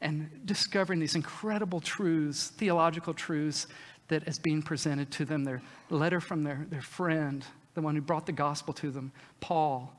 [0.00, 3.68] and discovering these incredible truths, theological truths
[4.08, 5.44] that is being presented to them.
[5.44, 9.92] Their letter from their, their friend the one who brought the gospel to them, Paul,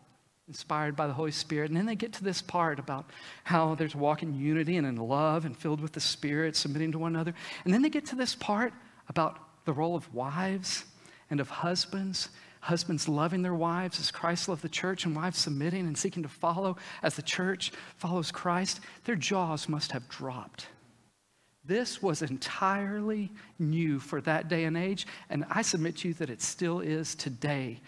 [0.48, 1.70] inspired by the Holy Spirit.
[1.70, 3.10] And then they get to this part about
[3.44, 7.16] how there's walking unity and in love and filled with the Spirit, submitting to one
[7.16, 7.34] another.
[7.64, 8.74] And then they get to this part
[9.08, 10.86] about the role of wives
[11.30, 12.30] and of husbands.
[12.62, 16.30] Husbands loving their wives as Christ loved the church, and wives submitting and seeking to
[16.30, 18.80] follow as the church follows Christ.
[19.04, 20.68] Their jaws must have dropped
[21.66, 26.30] this was entirely new for that day and age, and I submit to you that
[26.30, 27.80] it still is today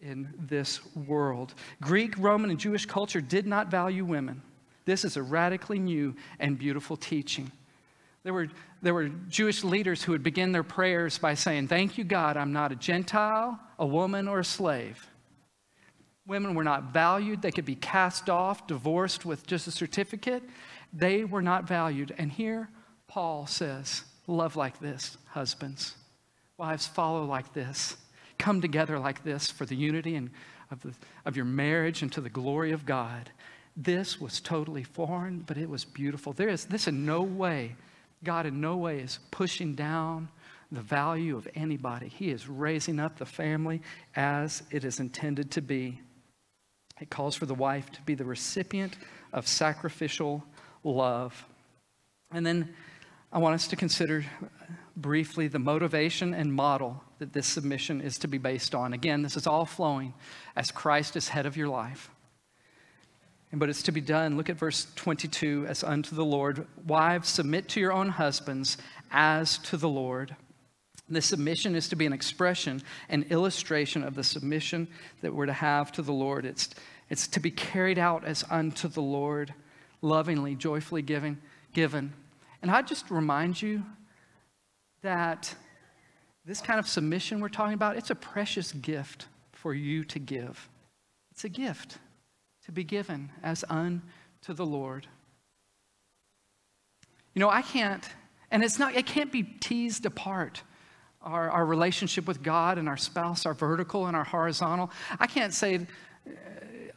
[0.00, 1.54] in this world.
[1.80, 4.42] Greek, Roman, and Jewish culture did not value women.
[4.84, 7.50] This is a radically new and beautiful teaching.
[8.24, 8.48] There were,
[8.82, 12.52] there were Jewish leaders who would begin their prayers by saying, Thank you, God, I'm
[12.52, 15.08] not a Gentile, a woman, or a slave.
[16.26, 17.40] Women were not valued.
[17.40, 20.42] They could be cast off, divorced with just a certificate.
[20.92, 22.12] They were not valued.
[22.18, 22.68] And here
[23.08, 25.94] Paul says, Love like this, husbands.
[26.58, 27.96] Wives, follow like this.
[28.38, 30.30] Come together like this for the unity and
[30.70, 30.92] of, the,
[31.24, 33.30] of your marriage and to the glory of God.
[33.76, 36.32] This was totally foreign, but it was beautiful.
[36.32, 37.76] There is this in no way,
[38.24, 40.28] God in no way is pushing down
[40.72, 42.08] the value of anybody.
[42.08, 43.82] He is raising up the family
[44.16, 46.00] as it is intended to be.
[47.00, 48.96] It calls for the wife to be the recipient
[49.32, 50.42] of sacrificial
[50.82, 51.44] love.
[52.32, 52.74] And then
[53.32, 54.46] I want us to consider uh,
[54.96, 58.92] briefly the motivation and model that this submission is to be based on.
[58.92, 60.14] Again, this is all flowing
[60.54, 62.10] as Christ is head of your life.
[63.52, 66.66] But it's to be done, look at verse 22, as unto the Lord.
[66.86, 68.76] Wives, submit to your own husbands
[69.10, 70.36] as to the Lord.
[71.08, 74.88] The submission is to be an expression, an illustration of the submission
[75.22, 76.44] that we're to have to the Lord.
[76.44, 76.70] It's,
[77.08, 79.54] It's to be carried out as unto the Lord,
[80.02, 81.38] lovingly, joyfully giving,
[81.72, 82.12] given.
[82.66, 83.84] And I just remind you
[85.02, 85.54] that
[86.44, 90.68] this kind of submission we're talking about, it's a precious gift for you to give.
[91.30, 91.98] It's a gift
[92.64, 94.02] to be given as unto
[94.48, 95.06] the Lord.
[97.34, 98.04] You know, I can't,
[98.50, 100.60] and it's not, it can't be teased apart.
[101.22, 104.90] Our, our relationship with God and our spouse, our vertical and our horizontal.
[105.20, 105.86] I can't say,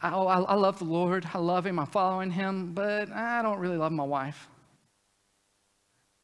[0.01, 3.59] oh, I, I love the Lord, I love Him, I'm following Him, but I don't
[3.59, 4.48] really love my wife.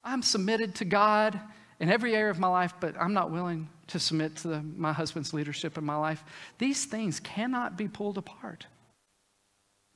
[0.05, 1.39] I'm submitted to God
[1.79, 4.93] in every area of my life, but I'm not willing to submit to the, my
[4.93, 6.23] husband's leadership in my life.
[6.57, 8.67] These things cannot be pulled apart,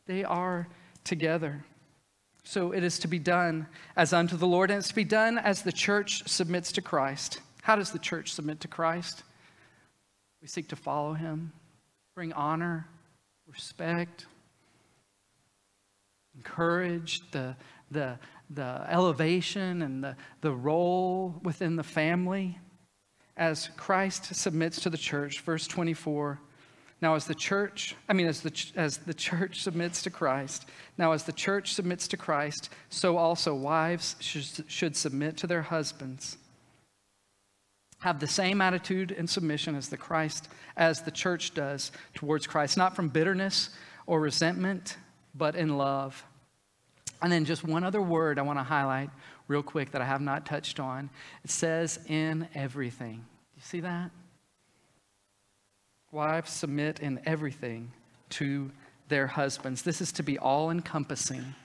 [0.07, 0.67] they are
[1.03, 1.63] together.
[2.43, 5.37] So it is to be done as unto the Lord, and it's to be done
[5.37, 7.41] as the church submits to Christ.
[7.61, 9.21] How does the church submit to Christ?
[10.41, 11.51] We seek to follow him,
[12.15, 12.87] bring honor,
[13.45, 14.25] respect,
[16.35, 17.55] encourage the,
[17.91, 18.17] the,
[18.49, 22.57] the elevation and the, the role within the family
[23.37, 25.41] as Christ submits to the church.
[25.41, 26.39] Verse 24.
[27.01, 31.13] Now, as the church, I mean, as the, as the church submits to Christ, now
[31.13, 36.37] as the church submits to Christ, so also wives should, should submit to their husbands.
[37.99, 42.77] Have the same attitude and submission as the Christ, as the church does towards Christ,
[42.77, 43.69] not from bitterness
[44.05, 44.97] or resentment,
[45.35, 46.23] but in love.
[47.21, 49.09] And then just one other word I want to highlight
[49.47, 51.09] real quick that I have not touched on.
[51.43, 53.25] It says, in everything.
[53.55, 54.11] You see that?
[56.11, 57.91] Wives submit in everything
[58.29, 58.71] to
[59.09, 59.81] their husbands.
[59.81, 61.55] This is to be all encompassing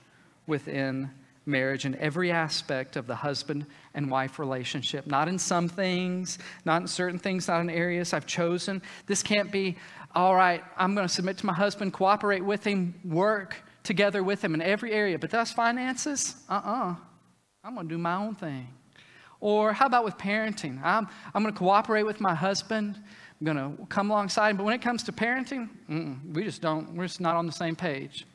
[0.47, 1.11] within
[1.47, 5.07] marriage in every aspect of the husband and wife relationship.
[5.07, 8.83] Not in some things, not in certain things, not in areas I've chosen.
[9.07, 9.77] This can't be,
[10.15, 14.43] all right, I'm going to submit to my husband, cooperate with him, work together with
[14.43, 15.19] him in every area.
[15.19, 16.35] But that's finances?
[16.49, 16.91] Uh uh-uh.
[16.91, 16.95] uh.
[17.63, 18.69] i am going to do my own thing.
[19.41, 20.83] Or how about with parenting?
[20.83, 22.99] I'm, I'm going to cooperate with my husband.
[23.41, 24.57] I'm going to come alongside.
[24.57, 25.69] But when it comes to parenting,
[26.33, 28.27] we just don't, we're just not on the same page.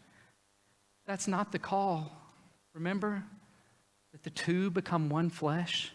[1.07, 2.11] That's not the call.
[2.75, 3.23] Remember
[4.11, 5.91] that the two become one flesh,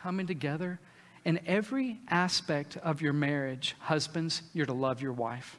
[0.00, 0.80] coming together.
[1.26, 5.58] In every aspect of your marriage, husbands, you're to love your wife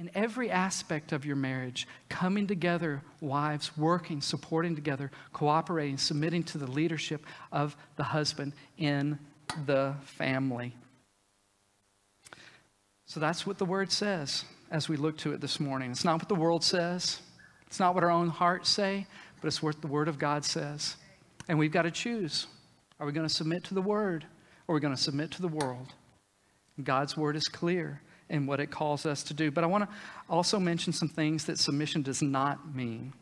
[0.00, 6.56] in every aspect of your marriage, coming together, wives, working, supporting together, cooperating, submitting to
[6.56, 9.18] the leadership of the husband in
[9.66, 10.74] the family.
[13.04, 15.90] So that's what the word says as we look to it this morning.
[15.90, 17.20] It's not what the world says,
[17.66, 19.06] it's not what our own hearts say,
[19.42, 20.96] but it's what the word of God says.
[21.46, 22.46] And we've got to choose.
[22.98, 24.24] Are we going to submit to the word
[24.66, 25.92] or are we going to submit to the world?
[26.82, 29.50] God's word is clear and what it calls us to do.
[29.50, 29.96] But I want to
[30.28, 33.12] also mention some things that submission does not mean.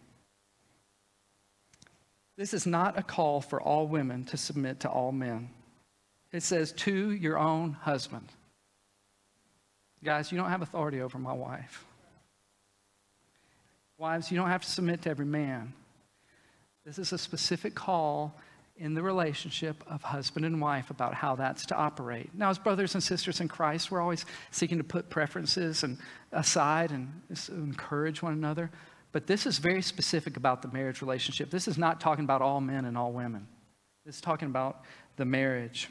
[2.37, 5.51] This is not a call for all women to submit to all men.
[6.31, 8.29] It says, to your own husband.
[10.05, 11.85] Guys, you don't have authority over my wife.
[13.97, 15.73] Wives, you don't have to submit to every man.
[16.85, 18.37] This is a specific call
[18.79, 22.31] in the relationship of husband and wife about how that's to operate.
[22.35, 25.99] Now, as brothers and sisters in Christ, we're always seeking to put preferences and
[26.33, 28.71] aside and encourage one another.
[29.11, 31.51] But this is very specific about the marriage relationship.
[31.51, 33.49] This is not talking about all men and all women.
[34.07, 34.83] This is talking about
[35.17, 35.89] the marriage.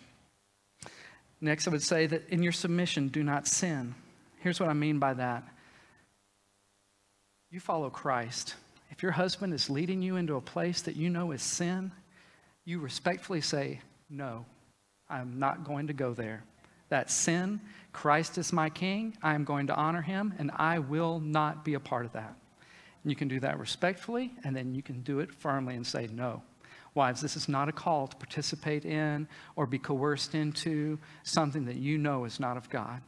[1.42, 3.96] Next, I would say that in your submission, do not sin.
[4.40, 5.44] Here's what I mean by that.
[7.52, 8.56] You follow Christ.
[8.92, 11.92] If your husband is leading you into a place that you know is sin,
[12.68, 14.46] you respectfully say, No,
[15.10, 16.44] I'm not going to go there.
[16.90, 17.62] That sin,
[17.94, 21.76] Christ is my king, I am going to honor him, and I will not be
[21.76, 22.36] a part of that.
[23.04, 26.10] And you can do that respectfully, and then you can do it firmly and say,
[26.12, 26.44] No.
[26.94, 31.76] Wives, this is not a call to participate in or be coerced into something that
[31.76, 33.02] you know is not of God.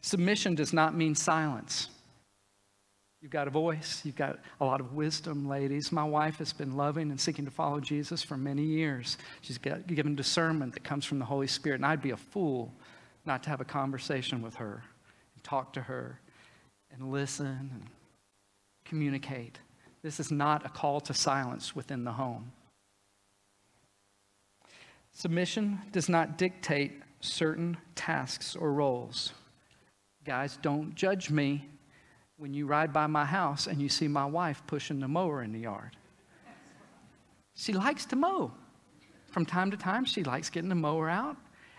[0.00, 1.88] Submission does not mean silence.
[3.20, 4.00] You've got a voice.
[4.04, 5.92] You've got a lot of wisdom, ladies.
[5.92, 9.18] My wife has been loving and seeking to follow Jesus for many years.
[9.42, 11.76] She's got, given discernment that comes from the Holy Spirit.
[11.76, 12.72] And I'd be a fool
[13.26, 14.82] not to have a conversation with her
[15.34, 16.18] and talk to her
[16.92, 17.82] and listen and
[18.86, 19.58] communicate.
[20.02, 22.52] This is not a call to silence within the home.
[25.12, 29.34] Submission does not dictate certain tasks or roles.
[30.24, 31.66] Guys, don't judge me
[32.40, 35.52] when you ride by my house and you see my wife pushing the mower in
[35.52, 35.94] the yard.
[37.54, 38.52] She likes to mow.
[39.30, 41.36] From time to time, she likes getting the mower out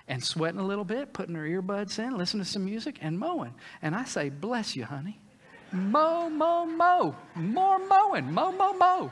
[0.08, 3.56] and sweating a little bit, putting her earbuds in, listening to some music, and mowing.
[3.82, 5.20] And I say, Bless you, honey.
[5.72, 7.16] Mow, mow, mow.
[7.34, 8.32] More mowing.
[8.32, 9.12] Mow, mow, mow.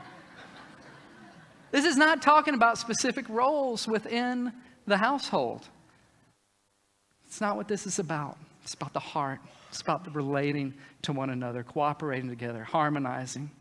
[1.72, 4.52] This is not talking about specific roles within
[4.86, 5.66] the household.
[7.26, 8.38] It's not what this is about.
[8.62, 9.40] It's about the heart.
[9.70, 13.52] It's about the relating to one another, cooperating together, harmonizing.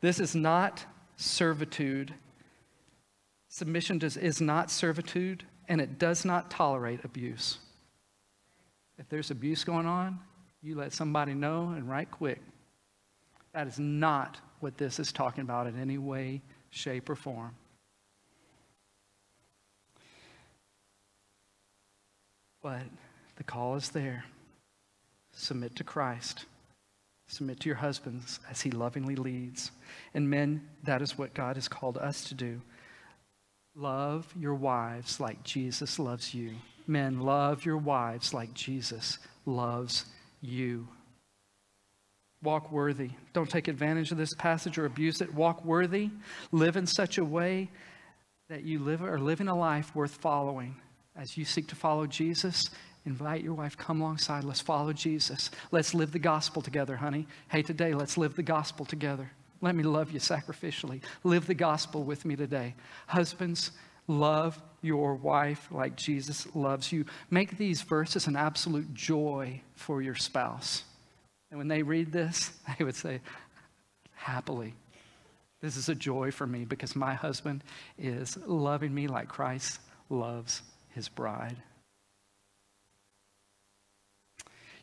[0.00, 0.84] This is not
[1.16, 2.14] servitude.
[3.48, 7.58] Submission does, is not servitude, and it does not tolerate abuse.
[8.98, 10.20] If there's abuse going on,
[10.62, 12.40] you let somebody know and right quick.
[13.52, 17.56] That is not what this is talking about in any way, shape, or form.
[22.62, 22.82] But
[23.40, 24.22] the call is there.
[25.32, 26.44] Submit to Christ.
[27.26, 29.70] Submit to your husbands as he lovingly leads.
[30.12, 32.60] And men, that is what God has called us to do.
[33.74, 36.50] Love your wives like Jesus loves you.
[36.86, 40.04] Men, love your wives like Jesus loves
[40.42, 40.86] you.
[42.42, 43.08] Walk worthy.
[43.32, 45.32] Don't take advantage of this passage or abuse it.
[45.32, 46.10] Walk worthy.
[46.52, 47.70] Live in such a way
[48.50, 50.76] that you live are living a life worth following.
[51.16, 52.68] As you seek to follow Jesus,
[53.06, 54.44] invite your wife, come alongside.
[54.44, 55.50] Let's follow Jesus.
[55.70, 57.26] Let's live the gospel together, honey.
[57.48, 59.30] Hey, today, let's live the gospel together.
[59.60, 61.02] Let me love you sacrificially.
[61.22, 62.74] Live the gospel with me today.
[63.06, 63.72] Husbands,
[64.06, 67.04] love your wife like Jesus loves you.
[67.30, 70.84] Make these verses an absolute joy for your spouse.
[71.50, 73.20] And when they read this, they would say,
[74.14, 74.74] happily,
[75.60, 77.62] this is a joy for me because my husband
[77.98, 79.78] is loving me like Christ
[80.08, 81.56] loves his bride.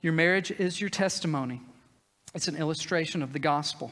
[0.02, 1.62] Your marriage is your testimony,
[2.34, 3.92] it's an illustration of the gospel.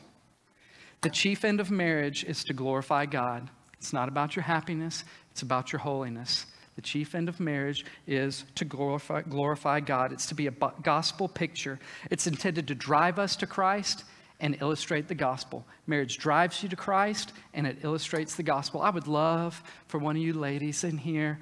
[1.01, 3.49] The chief end of marriage is to glorify God.
[3.77, 6.45] It's not about your happiness, it's about your holiness.
[6.75, 10.11] The chief end of marriage is to glorify, glorify God.
[10.11, 10.51] It's to be a
[10.83, 11.79] gospel picture.
[12.11, 14.03] It's intended to drive us to Christ
[14.41, 15.65] and illustrate the gospel.
[15.87, 18.81] Marriage drives you to Christ and it illustrates the gospel.
[18.81, 21.39] I would love for one of you ladies in here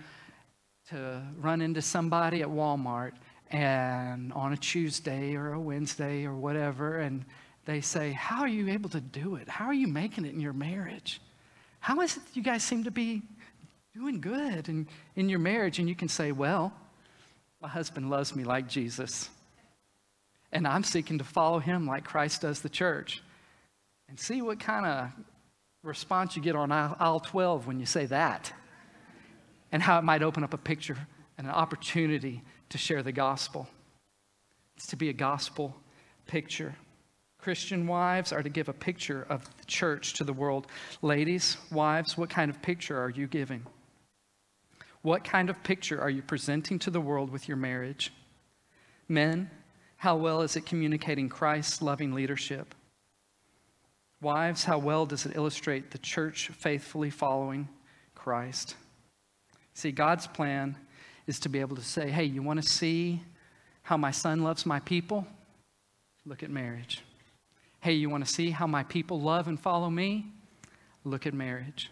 [0.89, 3.13] to run into somebody at Walmart
[3.53, 7.23] and on a Tuesday or a Wednesday or whatever, and
[7.65, 9.47] they say, How are you able to do it?
[9.47, 11.21] How are you making it in your marriage?
[11.79, 13.21] How is it you guys seem to be
[13.93, 15.77] doing good in, in your marriage?
[15.77, 16.73] And you can say, Well,
[17.61, 19.29] my husband loves me like Jesus,
[20.51, 23.21] and I'm seeking to follow him like Christ does the church.
[24.09, 25.09] And see what kind of
[25.81, 28.51] response you get on aisle 12 when you say that
[29.71, 30.97] and how it might open up a picture
[31.37, 32.43] and an opportunity
[32.73, 33.67] to share the gospel.
[34.75, 35.75] It's to be a gospel
[36.25, 36.73] picture.
[37.37, 40.65] Christian wives are to give a picture of the church to the world.
[41.03, 43.63] Ladies, wives, what kind of picture are you giving?
[45.03, 48.11] What kind of picture are you presenting to the world with your marriage?
[49.07, 49.51] Men,
[49.97, 52.73] how well is it communicating Christ's loving leadership?
[54.19, 57.69] Wives, how well does it illustrate the church faithfully following
[58.15, 58.77] Christ?
[59.75, 60.75] See, God's plan
[61.27, 63.21] is to be able to say, hey, you want to see
[63.83, 65.25] how my son loves my people?
[66.25, 67.01] Look at marriage.
[67.81, 70.27] Hey, you want to see how my people love and follow me?
[71.03, 71.91] Look at marriage.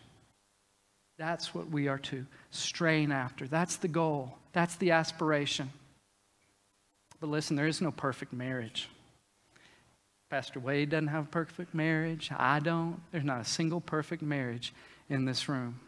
[1.17, 3.47] That's what we are to strain after.
[3.47, 4.37] That's the goal.
[4.53, 5.69] That's the aspiration.
[7.19, 8.89] But listen, there is no perfect marriage.
[10.29, 12.31] Pastor Wade doesn't have a perfect marriage.
[12.35, 13.01] I don't.
[13.11, 14.73] There's not a single perfect marriage
[15.09, 15.79] in this room.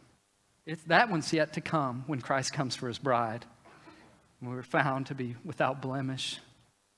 [0.66, 3.46] It's, that one's yet to come when Christ comes for his bride.
[4.40, 6.40] When we're found to be without blemish,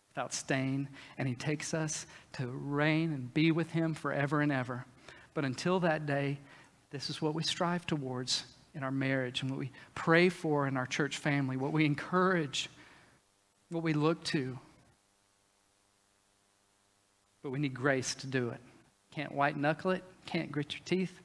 [0.10, 4.86] without stain, and he takes us to reign and be with him forever and ever.
[5.34, 6.40] But until that day,
[6.92, 10.78] this is what we strive towards in our marriage and what we pray for in
[10.78, 12.70] our church family, what we encourage,
[13.70, 14.58] what we look to.
[17.44, 18.60] But we need grace to do it.
[19.12, 21.22] Can't white knuckle it, can't grit your teeth,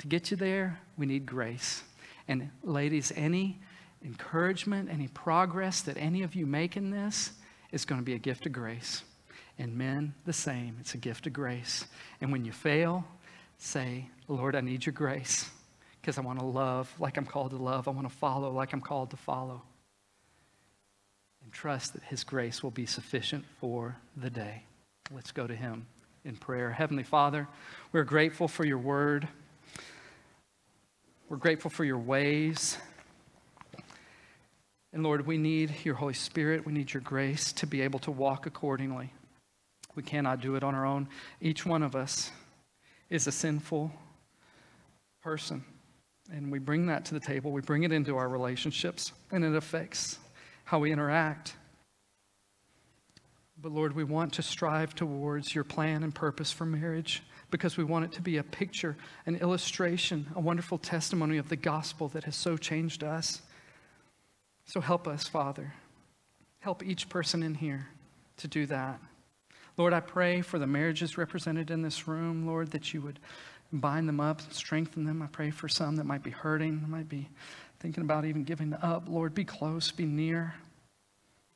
[0.00, 1.82] to get you there, we need grace.
[2.26, 3.60] And ladies, any
[4.04, 7.32] encouragement, any progress that any of you make in this
[7.70, 9.02] is going to be a gift of grace.
[9.58, 10.76] And men, the same.
[10.80, 11.84] It's a gift of grace.
[12.20, 13.04] And when you fail,
[13.58, 15.50] say, Lord, I need your grace
[16.00, 17.86] because I want to love like I'm called to love.
[17.86, 19.62] I want to follow like I'm called to follow.
[21.44, 24.64] And trust that his grace will be sufficient for the day.
[25.12, 25.86] Let's go to him
[26.24, 26.70] in prayer.
[26.70, 27.48] Heavenly Father,
[27.92, 29.28] we're grateful for your word.
[31.30, 32.76] We're grateful for your ways.
[34.92, 36.66] And Lord, we need your Holy Spirit.
[36.66, 39.12] We need your grace to be able to walk accordingly.
[39.94, 41.08] We cannot do it on our own.
[41.40, 42.32] Each one of us
[43.10, 43.92] is a sinful
[45.22, 45.64] person.
[46.32, 49.54] And we bring that to the table, we bring it into our relationships, and it
[49.54, 50.18] affects
[50.64, 51.54] how we interact.
[53.56, 57.84] But Lord, we want to strive towards your plan and purpose for marriage because we
[57.84, 58.96] want it to be a picture,
[59.26, 63.42] an illustration, a wonderful testimony of the gospel that has so changed us.
[64.64, 65.74] So help us, Father.
[66.60, 67.88] Help each person in here
[68.38, 69.00] to do that.
[69.76, 73.18] Lord, I pray for the marriages represented in this room, Lord, that you would
[73.72, 75.22] bind them up, strengthen them.
[75.22, 77.28] I pray for some that might be hurting, might be
[77.78, 79.08] thinking about even giving up.
[79.08, 80.54] Lord, be close, be near.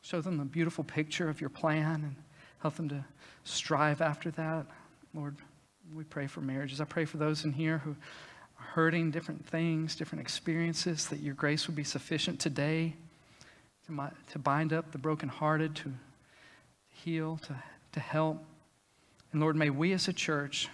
[0.00, 2.16] Show them the beautiful picture of your plan and
[2.60, 3.04] help them to
[3.44, 4.66] strive after that.
[5.12, 5.36] Lord,
[5.92, 6.80] we pray for marriages.
[6.80, 11.34] I pray for those in here who are hurting different things, different experiences, that your
[11.34, 12.94] grace would be sufficient today
[13.86, 15.92] to, mi- to bind up the brokenhearted, to
[16.88, 17.54] heal, to,
[17.92, 18.42] to help.
[19.32, 20.68] And Lord, may we as a church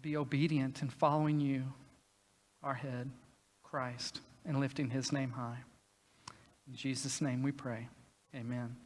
[0.00, 1.64] be obedient in following you,
[2.62, 3.10] our head,
[3.62, 5.58] Christ, and lifting his name high.
[6.68, 7.88] In Jesus' name we pray.
[8.34, 8.76] Amen.